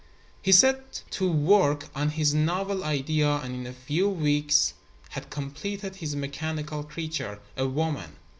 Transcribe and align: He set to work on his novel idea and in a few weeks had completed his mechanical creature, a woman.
He 0.41 0.51
set 0.51 1.03
to 1.11 1.31
work 1.31 1.89
on 1.93 2.09
his 2.09 2.33
novel 2.33 2.83
idea 2.83 3.35
and 3.35 3.53
in 3.53 3.67
a 3.67 3.71
few 3.71 4.09
weeks 4.09 4.73
had 5.09 5.29
completed 5.29 5.97
his 5.97 6.15
mechanical 6.15 6.81
creature, 6.83 7.39
a 7.55 7.67
woman. 7.67 8.15